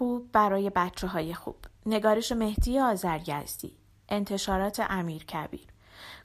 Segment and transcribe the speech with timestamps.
[0.00, 1.56] خوب برای بچه های خوب.
[1.86, 3.76] نگارش مهدی آزرگزدی
[4.08, 5.66] انتشارات امیر کبیر.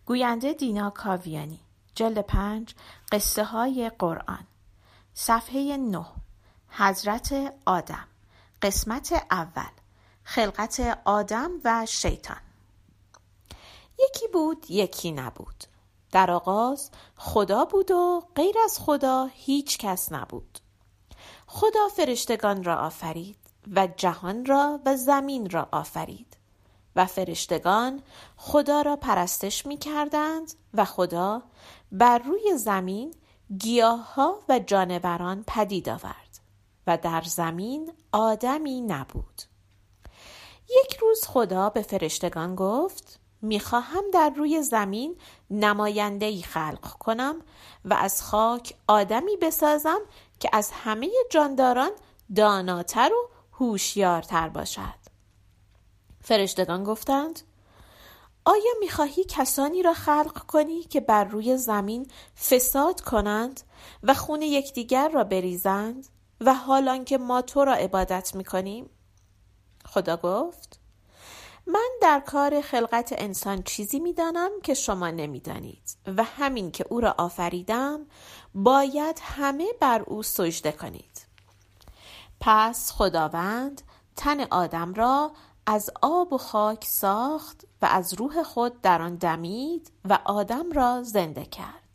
[0.05, 1.59] گوینده دینا کاویانی.
[1.95, 2.75] جلد پنج
[3.11, 4.47] قصه های قرآن.
[5.13, 6.05] صفحه نه
[6.69, 8.07] حضرت آدم.
[8.61, 9.73] قسمت اول
[10.23, 12.41] خلقت آدم و شیطان.
[13.99, 15.63] یکی بود یکی نبود.
[16.11, 20.59] در آغاز خدا بود و غیر از خدا هیچ کس نبود.
[21.47, 23.44] خدا فرشتگان را آفرید.
[23.71, 26.37] و جهان را و زمین را آفرید.
[26.95, 28.01] و فرشتگان
[28.37, 31.41] خدا را پرستش می کردند و خدا
[31.91, 33.13] بر روی زمین
[33.57, 36.39] گیاهها و جانوران پدید آورد
[36.87, 39.41] و در زمین آدمی نبود.
[40.83, 45.17] یک روز خدا به فرشتگان گفت می‌خواهم در روی زمین
[45.49, 47.35] نماینده ای خلق کنم
[47.85, 49.99] و از خاک آدمی بسازم
[50.39, 51.91] که از همه جانداران
[52.35, 55.05] داناتر و هوشیارتر باشد.
[56.21, 57.41] فرشتگان گفتند
[58.45, 62.07] آیا می‌خواهی کسانی را خلق کنی که بر روی زمین
[62.49, 63.61] فساد کنند
[64.03, 66.07] و خون یکدیگر را بریزند
[66.41, 68.89] و حالان که ما تو را عبادت می‌کنیم؟
[69.85, 70.79] خدا گفت
[71.67, 77.15] من در کار خلقت انسان چیزی می‌دانم که شما نمی‌دانید و همین که او را
[77.17, 78.05] آفریدم
[78.55, 81.24] باید همه بر او سجده کنید.
[82.39, 83.81] پس خداوند
[84.15, 85.31] تن آدم را
[85.65, 91.03] از آب و خاک ساخت و از روح خود در آن دمید و آدم را
[91.03, 91.85] زنده کرد.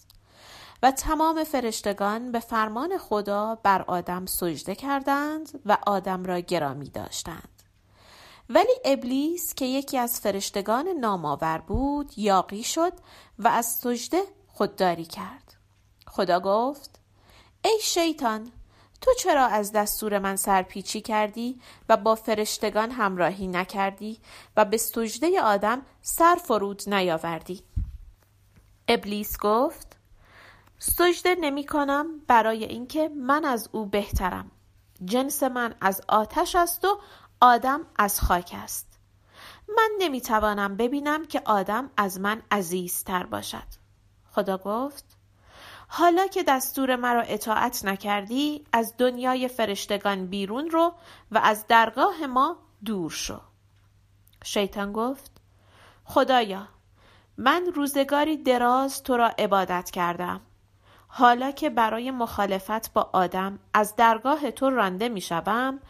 [0.83, 7.63] و تمام فرشتگان به فرمان خدا بر آدم سجده کردند و آدم را گرامی داشتند.
[8.49, 12.93] ولی ابلیس که یکی از فرشتگان نامآور بود یاقی شد
[13.39, 15.55] و از سجده خودداری کرد.
[16.07, 17.01] خدا گفت
[17.65, 18.53] ای شیطان
[19.01, 24.21] تو چرا از دستور من سرپیچی کردی و با فرشتگان همراهی نکردی
[24.57, 27.63] و به سجده آدم سر فرود نیاوردی؟
[28.89, 29.97] ابلیس گفت
[30.79, 34.51] سجده نمی کنم برای اینکه من از او بهترم.
[35.05, 37.01] جنس من از آتش است و
[37.41, 38.99] آدم از خاک است.
[39.77, 43.67] من نمی‌توانم ببینم که آدم از من عزیزتر باشد.
[44.33, 45.20] خدا گفت
[45.93, 50.93] حالا که دستور مرا اطاعت نکردی از دنیای فرشتگان بیرون رو
[51.31, 53.41] و از درگاه ما دور شو.
[54.45, 55.31] شیطان گفت
[56.05, 56.69] خدایا
[57.39, 60.41] من روزگاری دراز تو را عبادت کردم.
[61.09, 65.81] حالا که برای مخالفت با آدم از درگاه تو رانده می شوم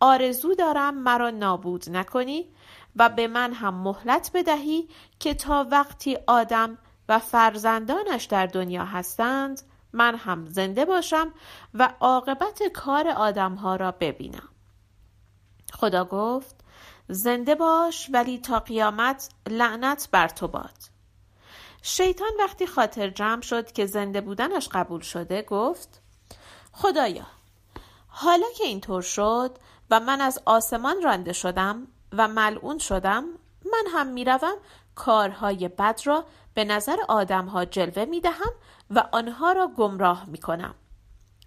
[0.00, 2.48] آرزو دارم مرا نابود نکنی
[2.96, 4.88] و به من هم مهلت بدهی
[5.18, 6.78] که تا وقتی آدم
[7.10, 9.62] و فرزندانش در دنیا هستند
[9.92, 11.32] من هم زنده باشم
[11.74, 14.48] و عاقبت کار آدمها را ببینم.
[15.72, 16.56] خدا گفت
[17.08, 20.76] زنده باش ولی تا قیامت لعنت بر تو باد.
[21.82, 26.02] شیطان وقتی خاطر جمع شد که زنده بودنش قبول شده گفت
[26.72, 27.26] خدایا
[28.08, 29.58] حالا که اینطور شد
[29.90, 33.24] و من از آسمان رانده شدم و ملعون شدم
[33.64, 34.56] من هم می‌روم
[35.00, 36.24] کارهای بد را
[36.54, 38.52] به نظر آدمها جلوه می دهم
[38.90, 40.74] و آنها را گمراه می کنم.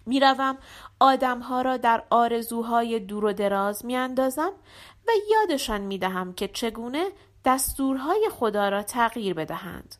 [0.06, 0.58] می روم
[1.00, 4.52] آدمها را در آرزوهای دور و دراز می اندازم
[5.08, 7.06] و یادشان می دهم که چگونه
[7.44, 9.94] دستورهای خدا را تغییر بدهند.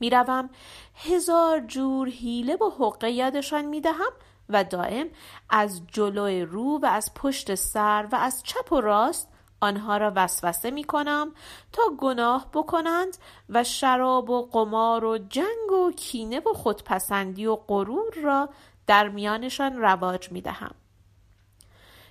[0.00, 0.50] می روم
[0.94, 4.12] هزار جور حیله و حقه یادشان می دهم
[4.48, 5.06] و دائم
[5.50, 9.31] از جلو رو و از پشت سر و از چپ و راست
[9.62, 11.34] آنها را وسوسه می کنم
[11.72, 13.16] تا گناه بکنند
[13.48, 18.48] و شراب و قمار و جنگ و کینه و خودپسندی و غرور را
[18.86, 20.74] در میانشان رواج می دهم.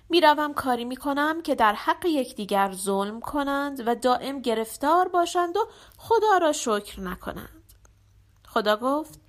[0.10, 5.58] می روم کاری می کنم که در حق یکدیگر ظلم کنند و دائم گرفتار باشند
[5.58, 7.74] و خدا را شکر نکنند.
[8.48, 9.20] خدا گفت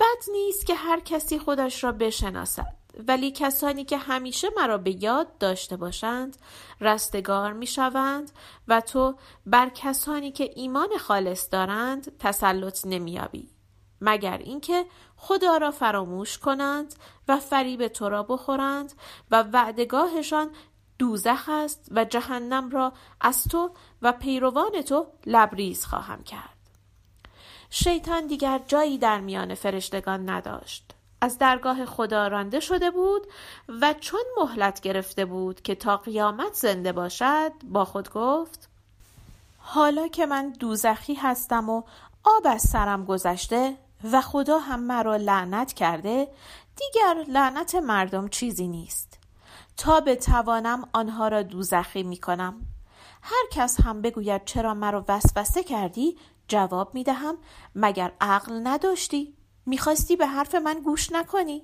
[0.00, 2.77] بد نیست که هر کسی خودش را بشناسد
[3.08, 6.36] ولی کسانی که همیشه مرا به یاد داشته باشند
[6.80, 8.30] رستگار می شوند
[8.68, 9.14] و تو
[9.46, 13.50] بر کسانی که ایمان خالص دارند تسلط نمیابی
[14.00, 14.84] مگر اینکه
[15.16, 16.94] خدا را فراموش کنند
[17.28, 18.92] و فریب تو را بخورند
[19.30, 20.50] و وعدگاهشان
[20.98, 23.70] دوزخ است و جهنم را از تو
[24.02, 26.58] و پیروان تو لبریز خواهم کرد.
[27.70, 30.94] شیطان دیگر جایی در میان فرشتگان نداشت.
[31.20, 33.26] از درگاه خدا رانده شده بود
[33.80, 38.68] و چون مهلت گرفته بود که تا قیامت زنده باشد با خود گفت
[39.58, 41.82] حالا که من دوزخی هستم و
[42.24, 43.76] آب از سرم گذشته
[44.12, 46.28] و خدا هم مرا لعنت کرده
[46.76, 49.18] دیگر لعنت مردم چیزی نیست.
[49.76, 52.54] تا بتوانم آنها را دوزخی می کنم
[53.22, 56.16] هر کس هم بگوید چرا مرا وسوسه کردی
[56.48, 57.38] جواب می دهم
[57.74, 59.37] مگر عقل نداشتی؟
[59.68, 61.62] می‌خواستی به حرف من گوش نکنی؟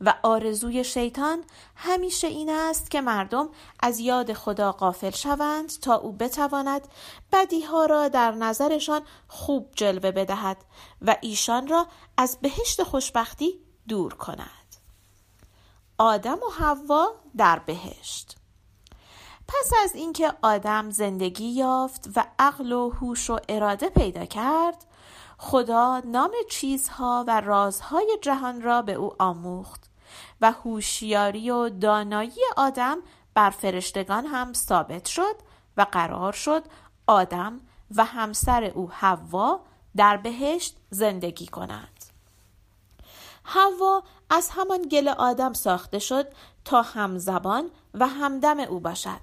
[0.00, 1.44] و آرزوی شیطان
[1.76, 3.48] همیشه این است که مردم
[3.80, 6.88] از یاد خدا غافل شوند تا او بتواند
[7.32, 10.56] بدیها را در نظرشان خوب جلوه بدهد
[11.02, 11.86] و ایشان را
[12.16, 13.58] از بهشت خوشبختی
[13.88, 14.76] دور کند.
[15.98, 17.06] آدم و حوا
[17.36, 18.36] در بهشت.
[19.48, 24.84] پس از اینکه آدم زندگی یافت و عقل و هوش و اراده پیدا کرد
[25.38, 29.90] خدا نام چیزها و رازهای جهان را به او آموخت
[30.40, 32.98] و هوشیاری و دانایی آدم
[33.34, 35.36] بر فرشتگان هم ثابت شد
[35.76, 36.62] و قرار شد
[37.06, 37.60] آدم
[37.96, 39.60] و همسر او حوا
[39.96, 42.04] در بهشت زندگی کنند.
[43.44, 46.26] حوا از همان گل آدم ساخته شد
[46.64, 49.20] تا همزبان و همدم او باشد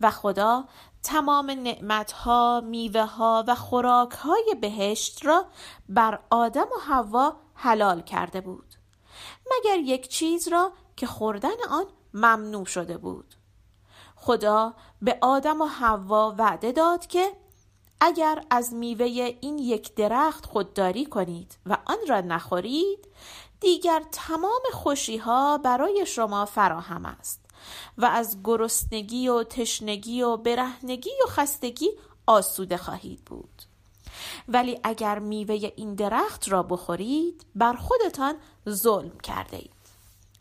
[0.00, 0.64] و خدا
[1.06, 5.44] تمام نعمتها، میوه ها و خوراک های بهشت را
[5.88, 8.74] بر آدم و حوا حلال کرده بود
[9.50, 13.34] مگر یک چیز را که خوردن آن ممنوع شده بود.
[14.16, 17.32] خدا به آدم و حوا وعده داد که
[18.00, 19.06] اگر از میوه
[19.40, 23.08] این یک درخت خودداری کنید و آن را نخورید
[23.60, 27.45] دیگر تمام خوشی ها برای شما فراهم است.
[27.98, 31.90] و از گرسنگی و تشنگی و برهنگی و خستگی
[32.26, 33.62] آسوده خواهید بود.
[34.48, 38.34] ولی اگر میوه این درخت را بخورید بر خودتان
[38.68, 39.70] ظلم کرده اید.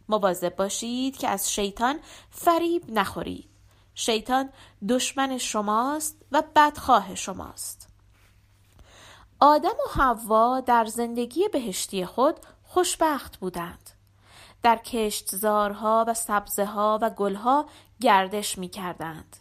[0.09, 1.99] مواظب باشید که از شیطان
[2.31, 3.49] فریب نخورید.
[3.95, 4.49] شیطان
[4.89, 7.87] دشمن شماست و بدخواه شماست.
[9.39, 13.94] آدم و حوا در زندگی بهشتی خود خوشبخت بودند.
[14.65, 17.65] در کشتزارها و سبزه ها و گلها
[18.01, 19.37] گردش می کردند.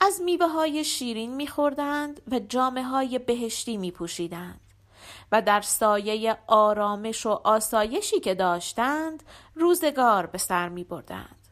[0.00, 4.60] از میوه های شیرین می خوردند و جامعه های بهشتی می پوشیدند.
[5.32, 9.22] و در سایه آرامش و آسایشی که داشتند
[9.54, 11.48] روزگار به سر می بردند.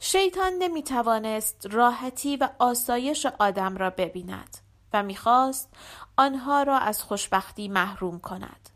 [0.00, 4.58] شیطان نمی توانست راحتی و آسایش آدم را ببیند
[4.92, 5.68] و می‌خواست
[6.16, 8.68] آنها را از خوشبختی محروم کند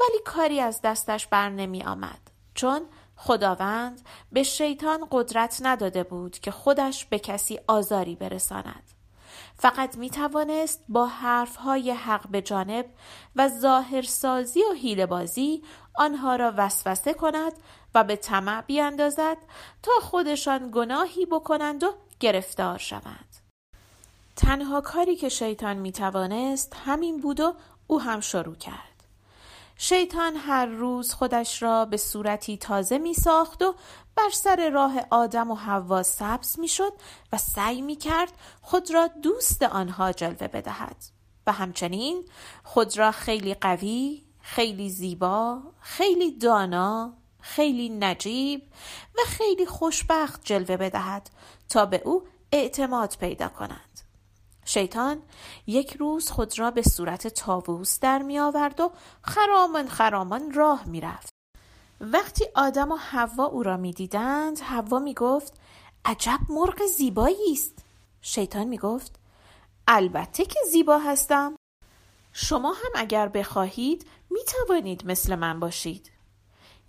[0.00, 2.80] ولی کاری از دستش بر نمی آمد چون
[3.16, 4.00] خداوند
[4.32, 8.82] به شیطان قدرت نداده بود که خودش به کسی آزاری برساند.
[9.56, 12.86] فقط می توانست با حرفهای حق به جانب
[13.36, 15.62] و ظاهرسازی و حیله بازی
[15.94, 17.52] آنها را وسوسه کند
[17.94, 19.36] و به طمع بیاندازد
[19.82, 23.36] تا خودشان گناهی بکنند و گرفتار شوند.
[24.36, 27.54] تنها کاری که شیطان می توانست همین بود و
[27.86, 28.87] او هم شروع کرد.
[29.80, 33.74] شیطان هر روز خودش را به صورتی تازه می ساخت و
[34.16, 36.92] بر سر راه آدم و حوا سبز می شد
[37.32, 38.32] و سعی می کرد
[38.62, 40.96] خود را دوست آنها جلوه بدهد
[41.46, 42.24] و همچنین
[42.64, 48.62] خود را خیلی قوی، خیلی زیبا، خیلی دانا، خیلی نجیب
[49.14, 51.30] و خیلی خوشبخت جلوه بدهد
[51.68, 54.07] تا به او اعتماد پیدا کند.
[54.68, 55.22] شیطان
[55.66, 58.90] یک روز خود را به صورت تاووس در می آورد و
[59.22, 61.32] خرامان خرامان راه می رفت.
[62.00, 65.54] وقتی آدم و حوا او را می دیدند حوا می گفت
[66.04, 67.78] عجب مرغ زیبایی است.
[68.20, 69.20] شیطان می گفت
[69.86, 71.56] البته که زیبا هستم.
[72.32, 76.10] شما هم اگر بخواهید می توانید مثل من باشید.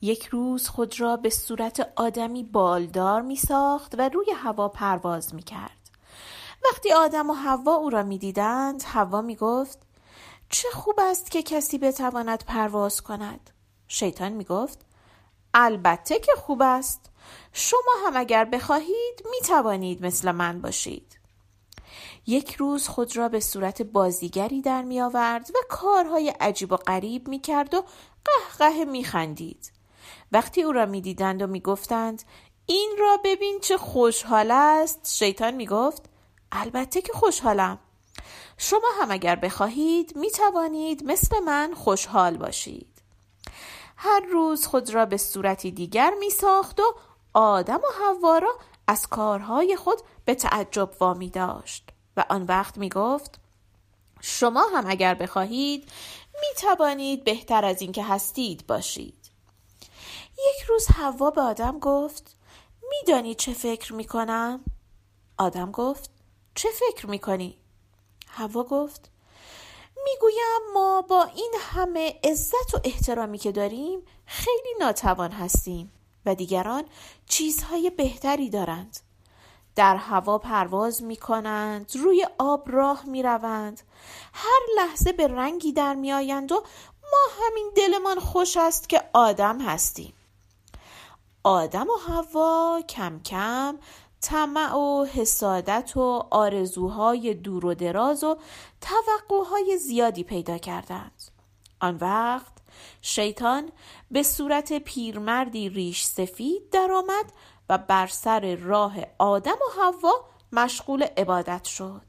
[0.01, 5.43] یک روز خود را به صورت آدمی بالدار می ساخت و روی هوا پرواز می
[5.43, 5.78] کرد.
[6.65, 9.79] وقتی آدم و حوا او را می‌دیدند حوا می‌گفت
[10.49, 13.49] چه خوب است که کسی بتواند پرواز کند.
[13.87, 14.85] شیطان می‌گفت
[15.53, 17.11] البته که خوب است.
[17.53, 21.19] شما هم اگر بخواهید می توانید مثل من باشید.
[22.27, 27.27] یک روز خود را به صورت بازیگری در می آورد و کارهای عجیب و غریب
[27.27, 27.83] می کرد و
[28.25, 29.71] قهقه می خندید.
[30.31, 32.23] وقتی او را می دیدند و می گفتند
[32.65, 36.08] این را ببین چه خوشحال است شیطان می گفت
[36.51, 37.79] البته که خوشحالم.
[38.57, 43.01] شما هم اگر بخواهید می توانید مثل من خوشحال باشید.
[43.97, 46.95] هر روز خود را به صورتی دیگر می ساخت و
[47.33, 48.55] آدم و حوا را
[48.87, 51.89] از کارهای خود به تعجب وامی داشت.
[52.17, 53.39] و آن وقت می گفت
[54.21, 55.91] شما هم اگر بخواهید
[56.33, 59.31] می توانید بهتر از اینکه هستید باشید.
[60.31, 62.35] یک روز حوا به آدم گفت
[62.89, 64.63] میدانی چه فکر می کنم؟
[65.37, 66.09] آدم گفت
[66.55, 67.57] چه فکر می‌کنی؟
[68.27, 69.09] هوا گفت
[70.05, 75.91] می‌گویم ما با این همه عزت و احترامی که داریم خیلی ناتوان هستیم
[76.25, 76.83] و دیگران
[77.25, 78.99] چیزهای بهتری دارند.
[79.75, 83.81] در هوا پرواز می کنند روی آب راه می روند
[84.33, 86.63] هر لحظه به رنگی در می آیند و
[87.03, 90.13] ما همین دلمان خوش است که آدم هستیم.
[91.43, 93.79] آدم و هوا کم کم
[94.21, 98.37] طمع و حسادت و آرزوهای دور و دراز و
[98.81, 101.23] توقعهای زیادی پیدا کردند
[101.79, 102.53] آن وقت
[103.01, 103.71] شیطان
[104.11, 107.33] به صورت پیرمردی ریش سفید درآمد
[107.69, 110.13] و بر سر راه آدم و حوا
[110.51, 112.05] مشغول عبادت شد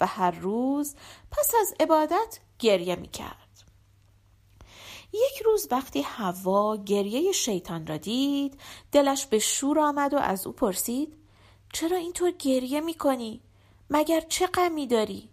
[0.00, 0.94] و هر روز
[1.30, 3.36] پس از عبادت گریه می کرد.
[5.12, 8.60] یک روز وقتی حوا گریه شیطان را دید
[8.92, 11.19] دلش به شور آمد و از او پرسید
[11.72, 13.42] چرا اینطور گریه می کنی؟
[13.90, 15.30] مگر چه غمی داری؟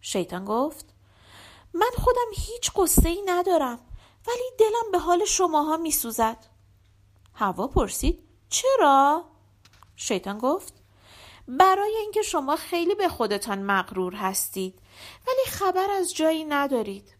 [0.00, 0.94] شیطان گفت
[1.74, 3.78] من خودم هیچ قصه ای ندارم
[4.28, 6.46] ولی دلم به حال شماها می سوزد.
[7.34, 9.24] هوا پرسید چرا؟
[9.96, 10.74] شیطان گفت
[11.48, 14.78] برای اینکه شما خیلی به خودتان مغرور هستید
[15.26, 17.14] ولی خبر از جایی ندارید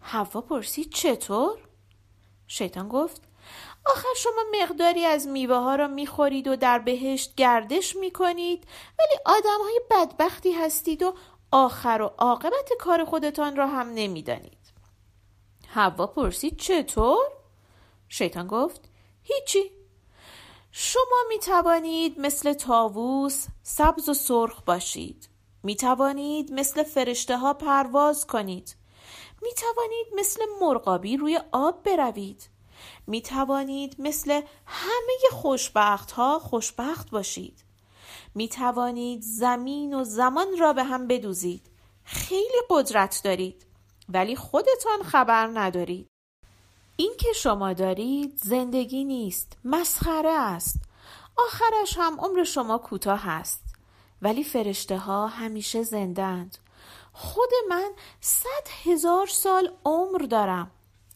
[0.00, 1.58] هوا پرسید چطور؟
[2.46, 3.22] شیطان گفت
[3.86, 8.66] آخر شما مقداری از میوه ها را می‌خورید و در بهشت گردش می‌کنید
[8.98, 11.14] ولی آدم های بدبختی هستید و
[11.52, 14.58] آخر و عاقبت کار خودتان را هم نمی‌دانید.
[15.68, 17.24] هوا پرسید چطور؟
[18.08, 18.80] شیطان گفت
[19.22, 19.70] هیچی.
[20.72, 25.28] شما می توانید مثل تاووس سبز و سرخ باشید.
[25.62, 28.76] می توانید مثل فرشته ها پرواز کنید.
[29.42, 32.51] می توانید مثل مرغابی روی آب بروید.
[33.06, 37.64] می توانید مثل همه خوشبخت ها خوشبخت باشید.
[38.34, 41.66] می توانید زمین و زمان را به هم بدوزید.
[42.04, 43.66] خیلی قدرت دارید
[44.08, 46.08] ولی خودتان خبر ندارید.
[46.96, 50.76] این که شما دارید زندگی نیست مسخره است.
[51.36, 53.62] آخرش هم عمر شما کوتاه است.
[54.22, 56.58] ولی فرشته ها همیشه زندند
[57.12, 60.70] خود من صد هزار سال عمر دارم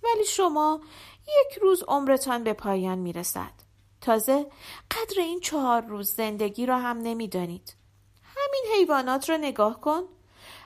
[0.04, 0.80] ولی شما
[1.28, 3.52] یک روز عمرتان به پایان می رسد
[4.00, 4.47] تازه
[4.90, 7.75] قدر این چهار روز زندگی را هم نمی‌دانید.
[8.23, 10.02] همین حیوانات را نگاه کن.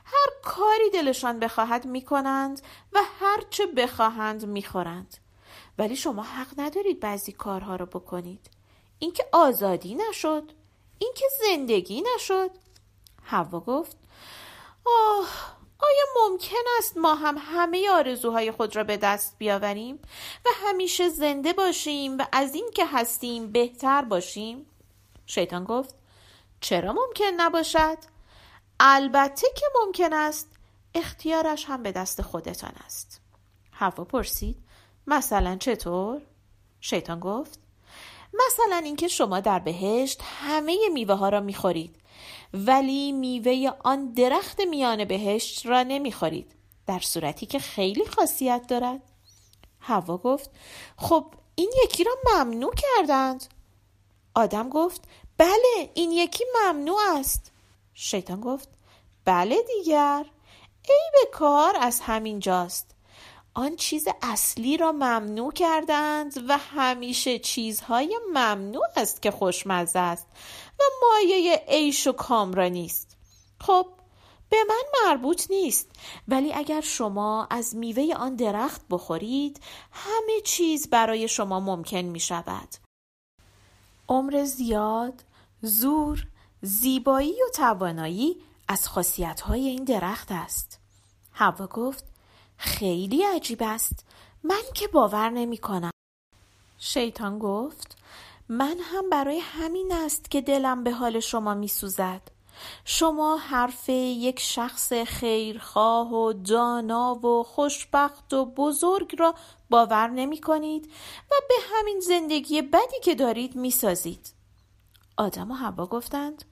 [0.05, 2.63] هر کاری دلشان بخواهد می‌کنند
[2.93, 5.17] و هر چه بخواهند می‌خورند.
[5.79, 8.51] ولی شما حق ندارید بعضی کارها رو بکنید.
[8.99, 10.53] اینکه آزادی نشد
[10.99, 12.51] اینکه زندگی نشد.
[13.25, 13.97] هوا گفت
[14.85, 19.95] آه آیا ممکن است ما هم همه آرزوهای خود را به دست بیاوریم
[20.45, 24.67] و همیشه زنده باشیم و از این که هستیم بهتر باشیم؟
[25.27, 25.95] شیطان گفت
[26.61, 27.99] چرا ممکن نباشد؟
[28.81, 30.49] البته که ممکن است
[30.95, 33.21] اختیارش هم به دست خودتان است
[33.73, 34.57] هوا پرسید
[35.07, 36.23] مثلا چطور؟
[36.81, 37.59] شیطان گفت
[38.35, 41.97] مثلا اینکه شما در بهشت همه میوه ها را می‌خورید
[42.55, 46.55] ولی میوه آن درخت میان بهشت را نمی‌خورید.
[46.87, 49.03] در صورتی که خیلی خاصیت دارد.
[49.81, 50.51] هوا گفت
[50.97, 53.47] خب این یکی را ممنوع کردند.
[54.35, 55.05] آدم گفت
[55.39, 57.53] بله این یکی ممنوع است.
[57.95, 58.69] شیطان گفت
[59.25, 60.27] بله دیگر.
[61.13, 62.95] به کار از همین جاست
[63.61, 70.27] آن چیز اصلی را ممنوع کردند و همیشه چیزهای ممنوع است که خوشمزه است
[70.81, 73.17] و مایه عیش و کام نیست.
[73.61, 73.87] خب
[74.51, 75.91] به من مربوط نیست
[76.29, 79.61] ولی اگر شما از میوه آن درخت بخورید
[79.93, 82.69] همه چیز برای شما ممکن می شود.
[84.09, 85.25] عمر زیاد
[85.63, 86.27] زور
[86.63, 88.37] زیبایی و توانایی
[88.69, 90.81] از خاصیت‌های این درخت است.
[91.33, 92.05] هوا گفت
[92.61, 94.07] خیلی عجیب است.
[94.43, 95.91] من که باور نمی کنم.
[96.79, 97.97] شیطان گفت
[98.49, 102.21] من هم برای همین است که دلم به حال شما می سوزد.
[102.85, 109.35] شما حرف یک شخص خیرخواه و دانا و خوشبخت و بزرگ را
[109.71, 110.87] باور نمی کنید
[111.31, 114.33] و به همین زندگی بدی که دارید می سازید.
[115.17, 116.45] آدم و هوا گفتند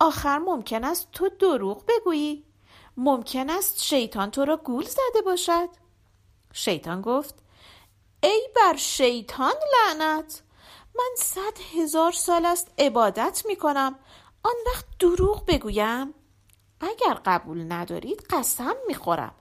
[0.00, 2.49] آخر ممکن است تو دروغ بگویی.
[3.02, 5.68] ممکن است شیطان تو را گول زده باشد.
[6.52, 7.34] شیطان گفت
[8.22, 10.42] ای بر شیطان لعنت!
[10.94, 13.98] من صد هزار سال است عبادت می کنم.
[14.42, 16.14] آن وقت دروغ بگویم.
[16.80, 19.34] اگر قبول ندارید قسم می‌خورم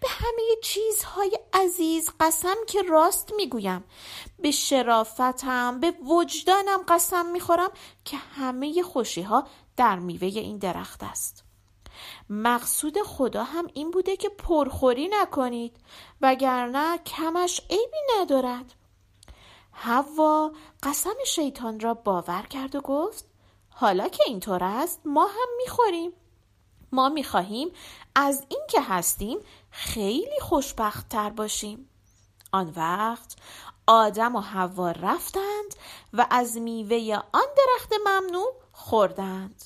[0.00, 3.84] به همه چیزهای عزیز قسم که راست می‌گویم
[4.38, 7.70] به شرافتم به وجدانم قسم می‌خورم
[8.04, 11.44] که همه خوشی ها در میوه این درخت است.
[12.30, 15.76] مقصود خدا هم این بوده که پرخوری نکنید
[16.20, 18.74] وگرنه کمش عیبی ندارد.
[19.72, 23.24] حوا قسم شیطان را باور کرد و گفت
[23.70, 26.12] حالا که اینطور است ما هم می‌خوریم.
[26.92, 27.72] ما می‌خواهیم
[28.14, 29.38] از اینکه هستیم
[29.70, 31.88] خیلی خوشبخت تر باشیم.
[32.52, 33.36] آن وقت
[33.86, 35.74] آدم و حوا رفتند
[36.12, 39.64] و از میوه آن درخت ممنوع خوردند.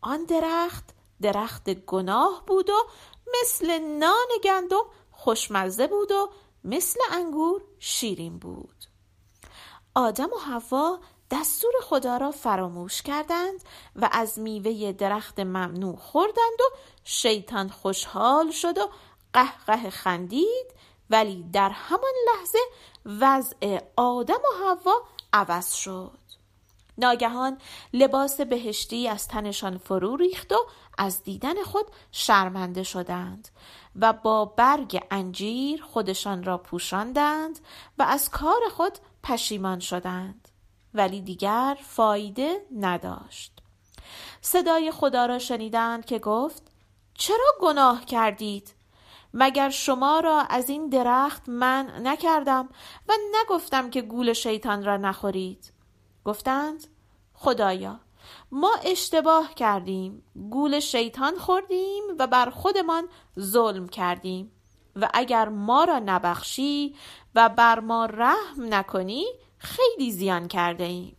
[0.00, 0.84] آن درخت
[1.22, 2.76] درخت گناه بود و
[3.40, 6.30] مثل نان گندم خوشمزه بود و
[6.64, 8.84] مثل انگور شیرین بود.
[9.94, 10.98] آدم و حوا
[11.30, 13.64] دستور خدا را فراموش کردند
[13.96, 18.88] و از میوه درخت ممنوع خوردند و شیطان خوشحال شد و
[19.32, 20.74] قهقه خندید
[21.10, 22.58] ولی در همان لحظه
[23.04, 24.94] وضع آدم و حوا
[25.32, 26.27] عوض شد.
[26.98, 27.58] ناگهان
[27.92, 30.66] لباس بهشتی از تنشان فرو ریخت و
[30.98, 33.48] از دیدن خود شرمنده شدند
[33.96, 37.58] و با برگ انجیر خودشان را پوشاندند
[37.98, 40.48] و از کار خود پشیمان شدند.
[40.94, 43.52] ولی دیگر فایده نداشت.
[44.40, 46.62] صدای خدا را شنیدند که گفت
[47.14, 48.74] چرا گناه کردید؟
[49.34, 52.68] مگر شما را از این درخت من نکردم
[53.08, 55.72] و نگفتم که گول شیطان را نخورید؟
[56.28, 56.86] گفتند
[57.34, 58.00] خدایا
[58.52, 63.08] ما اشتباه کردیم گول شیطان خوردیم و بر خودمان
[63.40, 64.52] ظلم کردیم
[64.96, 66.94] و اگر ما را نبخشی
[67.34, 69.26] و بر ما رحم نکنی
[69.58, 71.16] خیلی زیان کرده ایم